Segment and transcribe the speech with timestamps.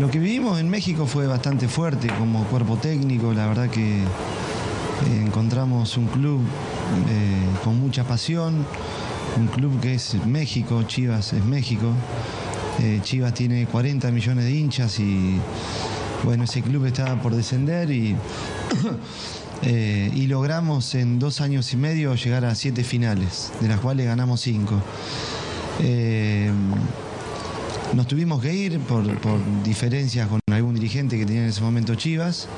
[0.00, 4.04] Lo que vivimos en México fue bastante fuerte como cuerpo técnico, la verdad que eh,
[5.20, 8.64] encontramos un club eh, con mucha pasión,
[9.36, 11.92] un club que es México, Chivas es México.
[12.78, 15.36] Eh, Chivas tiene 40 millones de hinchas y
[16.24, 18.16] bueno, ese club estaba por descender y,
[19.62, 24.40] y logramos en dos años y medio llegar a siete finales, de las cuales ganamos
[24.40, 24.80] cinco.
[27.94, 31.94] Nos tuvimos que ir por, por diferencias con algún dirigente que tenía en ese momento
[31.94, 32.48] Chivas.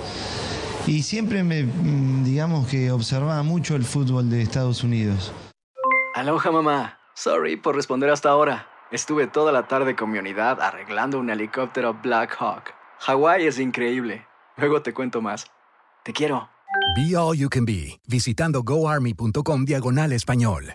[0.87, 5.33] Y siempre me, mm, digamos que observaba mucho el fútbol de Estados Unidos.
[6.15, 6.99] Aloha mamá.
[7.15, 8.67] Sorry por responder hasta ahora.
[8.91, 12.75] Estuve toda la tarde con mi unidad arreglando un helicóptero Blackhawk.
[13.01, 14.27] Hawái es increíble.
[14.57, 15.47] Luego te cuento más.
[16.05, 16.49] Te quiero.
[16.97, 20.75] Be All You Can Be, visitando goarmy.com diagonal español.